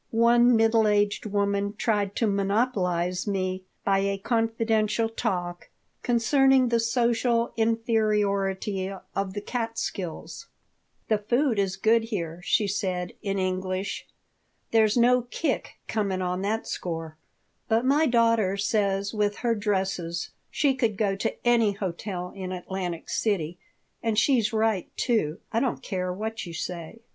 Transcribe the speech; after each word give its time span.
One 0.09 0.55
middle 0.55 0.87
aged 0.87 1.27
woman 1.27 1.75
tried 1.77 2.15
to 2.15 2.25
monopolize 2.25 3.27
me 3.27 3.61
by 3.83 3.99
a 3.99 4.17
confidential 4.17 5.07
talk 5.07 5.69
concerning 6.01 6.69
the 6.69 6.79
social 6.79 7.53
inferiority 7.55 8.91
of 9.15 9.35
the 9.35 9.41
Catskills 9.41 10.47
"The 11.07 11.19
food 11.19 11.59
is 11.59 11.75
good 11.75 12.05
here," 12.05 12.41
she 12.43 12.67
said, 12.67 13.13
in 13.21 13.37
English. 13.37 14.07
"There's 14.71 14.97
no 14.97 15.21
kick 15.29 15.73
comin' 15.87 16.19
on 16.23 16.41
that 16.41 16.65
score. 16.65 17.15
But 17.67 17.85
my 17.85 18.07
daughter 18.07 18.57
says 18.57 19.13
with 19.13 19.35
her 19.45 19.53
dresses 19.53 20.31
she 20.49 20.73
could 20.73 20.97
go 20.97 21.15
to 21.17 21.35
any 21.47 21.73
hotel 21.73 22.33
in 22.35 22.51
Atlantic 22.51 23.07
City, 23.07 23.59
and 24.01 24.17
she's 24.17 24.51
right, 24.51 24.89
too. 24.97 25.37
I 25.51 25.59
don't 25.59 25.83
care 25.83 26.11
what 26.11 26.47
you 26.47 26.55
say." 26.55 27.01